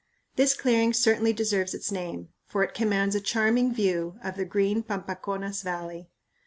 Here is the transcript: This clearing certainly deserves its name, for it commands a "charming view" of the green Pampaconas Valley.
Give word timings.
This 0.35 0.55
clearing 0.55 0.93
certainly 0.93 1.31
deserves 1.31 1.75
its 1.75 1.91
name, 1.91 2.29
for 2.47 2.63
it 2.63 2.73
commands 2.73 3.13
a 3.13 3.21
"charming 3.21 3.71
view" 3.71 4.17
of 4.23 4.35
the 4.35 4.45
green 4.45 4.81
Pampaconas 4.81 5.61
Valley. 5.61 6.09